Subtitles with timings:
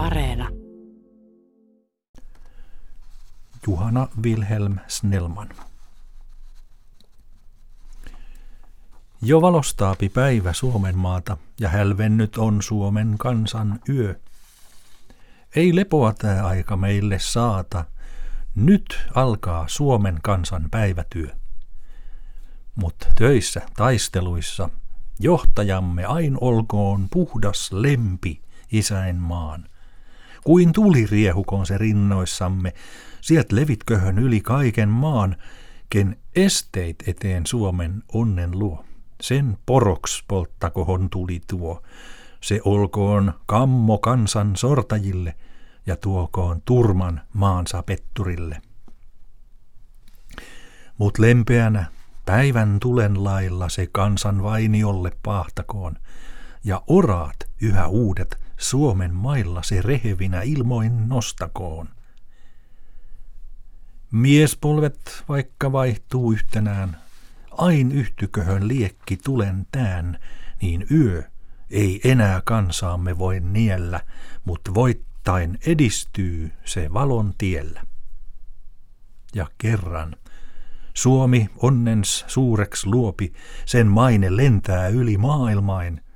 [0.00, 0.48] Areena.
[3.66, 5.48] Juhana Wilhelm Snellman.
[9.22, 14.20] Jo valostaapi päivä Suomen maata ja hälvennyt on Suomen kansan yö.
[15.56, 17.84] Ei lepoa tää aika meille saata,
[18.54, 21.28] nyt alkaa Suomen kansan päivätyö.
[22.74, 24.70] Mut töissä, taisteluissa,
[25.18, 28.42] johtajamme ain olkoon puhdas lempi
[29.14, 29.70] maan.
[30.44, 32.72] Kuin tuli riehukon se rinnoissamme,
[33.20, 35.36] sieltä levitköhön yli kaiken maan,
[35.90, 38.84] ken esteit eteen Suomen onnen luo.
[39.20, 41.82] Sen poroks polttakohon tuli tuo,
[42.40, 45.34] se olkoon kammo kansan sortajille
[45.86, 48.62] ja tuokoon turman maansa petturille.
[50.98, 51.84] Mut lempeänä
[52.26, 55.96] päivän tulen lailla se kansan vainiolle pahtakoon,
[56.64, 61.88] ja oraat yhä uudet Suomen mailla se rehevinä ilmoin nostakoon.
[64.12, 66.96] Miespolvet vaikka vaihtuu yhtenään,
[67.50, 70.18] ain yhtyköhön liekki tulen tään,
[70.62, 71.22] niin yö
[71.70, 74.00] ei enää kansaamme voi niellä,
[74.44, 77.82] mutta voittain edistyy se valon tiellä.
[79.34, 80.16] Ja kerran
[80.94, 83.32] Suomi onnens suureks luopi,
[83.66, 86.00] sen maine lentää yli maailmain–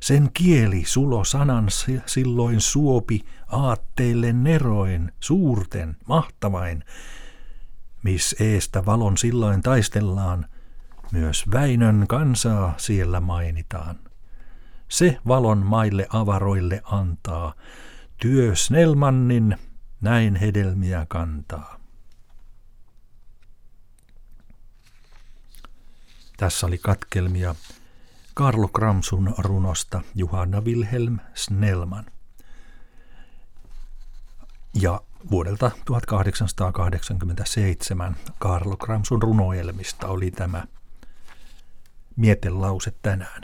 [0.00, 1.68] sen kieli sulo sanan
[2.06, 6.84] silloin suopi aatteille neroin, suurten, mahtavain.
[8.02, 10.46] Miss eestä valon silloin taistellaan,
[11.12, 13.98] myös Väinön kansaa siellä mainitaan.
[14.88, 17.54] Se valon maille avaroille antaa,
[18.16, 19.56] työ Snellmannin
[20.00, 21.80] näin hedelmiä kantaa.
[26.36, 27.54] Tässä oli katkelmia
[28.34, 32.04] Karlo Kramsun runosta Johanna Wilhelm Snellman.
[34.74, 35.00] Ja
[35.30, 40.64] vuodelta 1887 Karlo Kramsun runoelmista oli tämä
[42.16, 43.42] mietelause tänään.